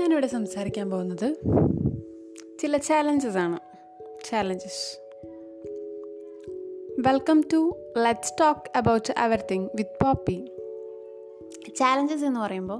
ഞാനിവിടെ 0.00 0.26
സംസാരിക്കാൻ 0.26 0.90
പോകുന്നത് 0.90 1.36
ചില 2.58 2.76
ചാലഞ്ചസ് 2.76 3.38
ആണ്. 3.38 3.58
Challenges 4.24 4.98
welcome 7.08 7.42
to 7.52 7.76
let's 7.98 8.34
talk 8.40 8.78
about 8.78 9.14
everything 9.20 9.68
with 9.74 10.04
Poppy 10.04 10.52
challenges 11.76 12.24
എന്ന് 12.24 12.40
പറയുമ്പോൾ 12.40 12.78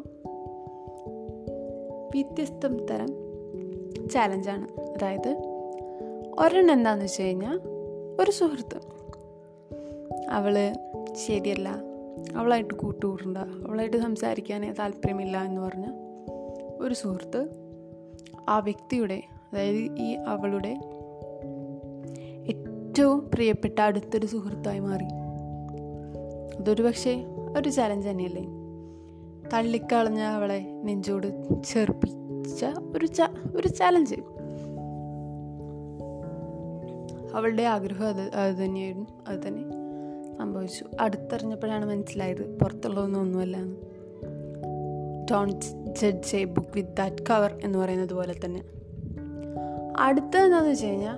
വ്യത്യസ്തം 2.14 2.86
തരം 2.86 3.08
ചാലഞ്ചാണ് 4.08 4.80
അതായത് 4.80 5.36
ഒരെണ്ണം 6.38 6.74
എന്താണെന്ന് 6.74 7.04
വെച്ച് 7.04 7.22
കഴിഞ്ഞാൽ 7.22 7.60
ഒരു 8.20 8.30
സുഹൃത്ത്. 8.30 8.80
അവൾ 10.28 10.72
ശരിയല്ല. 11.26 11.82
അവളായിട്ട് 12.36 12.74
കൂട്ടുകൂടണ്ട. 12.74 13.38
അവളായിട്ട് 13.38 13.96
സംസാരിക്കാനേ 13.96 14.72
താല്പര്യമില്ല 14.72 15.44
എന്ന് 15.44 15.60
പറഞ്ഞ 15.60 16.09
ഒരു 16.80 16.94
സുഹൃത്ത് 16.94 17.48
ആ 18.48 18.58
വ്യക്തിയുടെ 18.58 19.22
അതായത് 19.52 19.76
ഈ 19.76 20.14
അവളുടെ 20.14 20.80
ഏറ്റവും 22.48 23.30
പ്രിയപ്പെട്ട 23.34 23.80
അടുത്തൊരു 23.80 24.26
സുഹൃത്തായി 24.26 24.78
മാറി. 24.78 25.04
അതൊരു 26.56 26.82
പക്ഷേ 26.82 27.24
ഒരു 27.56 27.68
ചലഞ്ച് 27.68 28.08
തന്നെയല്ലേ? 28.08 28.44
തള്ളിക്കളഞ്ഞ 29.52 30.20
അവളെ 30.20 30.80
നെഞ്ചോട് 30.84 31.26
ചെറുപ്പിച്ച 31.64 32.64
ഒരു 32.96 33.06
ച 33.06 33.20
ഒരു 33.56 33.68
ചലഞ്ച് 33.68 34.14
അവളുടെ 37.34 37.62
ആഗ്രഹം 37.62 38.06
അത് 38.06 38.20
അത് 38.20 38.64
തന്നെയായിരുന്നു 38.64 39.06
അത് 39.28 39.40
തന്നെ 39.46 39.62
സംഭവിച്ചു. 40.38 40.84
അടുത്തറിഞ്ഞപ്പോഴാണ് 41.00 41.84
മനസ്സിലായത് 41.84 42.58
പുറത്തുള്ളതൊന്നും 42.58 43.20
ഒന്നുമല്ല 43.20 43.56
എന്ന്. 43.56 43.99
Don't 45.30 45.66
judge 46.00 46.36
a 46.36 46.44
book 46.44 46.68
with 46.76 46.96
that 46.98 47.26
cover 47.30 47.58
എന്ന് 47.62 47.78
പറയുന്നത് 47.78 48.12
പോലെ 48.12 48.34
തന്നെ. 48.44 48.62
അടുത്തതെന്താണെന്ന് 49.98 50.70
വെച്ച് 50.70 50.86
കഴിഞ്ഞാൽ 50.86 51.16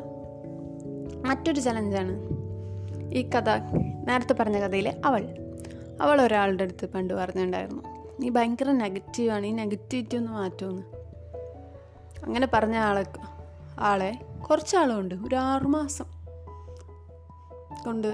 മറ്റൊരു 1.27 1.61
ചലഞ്ചാണ് 1.61 2.19
ഈ 3.15 3.23
കഥ 3.23 3.49
നേരത്തെ 4.09 4.35
പറഞ്ഞ 4.35 4.59
കഥയിലെ 4.59 5.01
അവൾ. 5.05 5.29
അവൾ 6.01 6.23
ഒരാളുടെ 6.23 6.63
അടുത്ത് 6.63 6.87
പണ്ട് 6.93 7.15
പറഞ്ഞിട്ടുണ്ടായിരുന്നു 7.15 7.83
നീ 8.21 8.29
ഭയങ്കര 8.29 8.71
നെഗറ്റീവാണ് 8.71 9.47
ഈ 9.47 9.51
നെഗറ്റിവിറ്റി 9.51 10.17
ഒന്ന് 10.17 10.33
മാറ്റുമെന്ന് 10.33 10.83
അങ്ങനെ 12.25 12.49
പറഞ്ഞ 12.55 12.77
ആളെ 12.77 13.05
ആളെ 13.79 14.19
കുറച്ചാളുണ്ട് 14.51 15.15
ഒരു 15.15 15.35
ആറുമാസം 15.35 16.05
കൊണ്ട് 17.85 18.09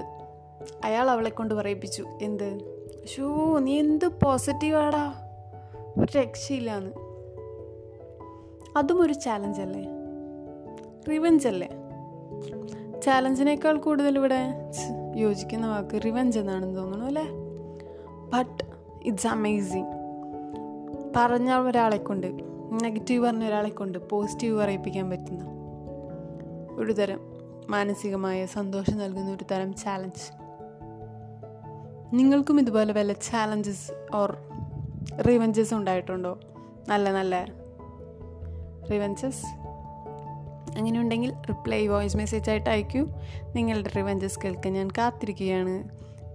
അയാൾ 0.83 1.09
അവളെ 1.09 1.29
കൊണ്ട് 1.29 1.53
പറയിപ്പിച്ചു. 1.53 2.05
എന്ത്? 2.21 2.59
ഷൂ 3.15 3.59
നീ 3.59 3.79
എന്ത് 3.79 4.05
പോസിറ്റീവാടാ 4.05 5.28
ഒരു 5.97 6.17
രക്ഷയില്ലാന്ന്. 6.17 6.91
അതും 8.77 9.01
ഒരു 9.01 9.13
ചാലഞ്ച് 9.13 9.61
അല്ലേ? 9.61 9.85
റിവഞ്ച് 11.11 11.47
അല്ലേ? 11.47 11.69
ചാലഞ്ചിനേക്കാൾ 13.01 13.77
കൂടുതൽ 13.77 14.17
ഇവിടെ 14.17 14.71
യോജിക്കുന്ന 15.15 15.67
വാക്ക് 15.67 16.01
റിവഞ്ച് 16.05 16.39
എന്നാണെന്ന് 16.39 16.75
തോന്നുന്നു 16.75 17.05
അല്ലേ? 17.05 17.25
ബട്ട് 18.29 18.63
ഇറ്റ്സ് 19.03 19.27
അമേസിങ് 19.27 19.99
പറഞ്ഞ 21.15 21.53
ഒരാളെ 21.53 21.97
കൊണ്ട് 21.97 22.27
നെഗറ്റീവ് 22.83 23.25
പറഞ്ഞ 23.25 23.45
ഒരാളെ 23.45 23.69
കൊണ്ട് 23.69 24.09
പോസിറ്റീവ് 24.09 24.59
പറയിപ്പിക്കാൻ 24.59 25.09
പറ്റുന്ന 25.09 25.45
ഒരു 26.79 26.91
തരം 26.91 27.19
മാനസികമായ 27.69 28.45
സന്തോഷം 28.45 28.97
നൽകുന്ന 28.97 29.31
ഒരു 29.31 29.45
തരം 29.51 29.73
ചാലഞ്ച് 29.73 30.39
നിങ്ങൾക്കും 32.15 32.59
ഇതുപോലെ 32.59 32.93
വല്ല 32.93 33.13
ചാലഞ്ചസ് 33.13 34.15
ഓർ 34.15 34.37
റിവഞ്ചസ് 35.17 35.73
ഉണ്ടായിട്ടുണ്ടോ? 35.73 36.39
നല്ല 36.89 37.11
നല്ല 37.11 37.47
റിവഞ്ചസ്? 38.91 39.45
അങ്ങനെ 40.77 40.99
ഉണ്ടെങ്കിൽ 40.99 41.31
റിപ്ലൈ 41.31 41.87
വോയിസ് 41.87 42.17
മെസ്സേജ് 42.17 42.49
ആയിട്ട് 42.49 42.69
അയക്കൂ. 42.69 43.07
നിങ്ങളുടെ 43.55 43.89
റിവഞ്ചസ് 43.97 44.39
കേൾക്കാൻ 44.39 44.73
ഞാൻ 44.73 44.91
കാത്തിരിക്കുകയാണ്. 44.91 45.83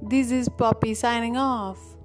This 0.03 0.35
is 0.35 0.51
Poppy 0.51 0.93
signing 0.93 1.37
off 1.39 1.97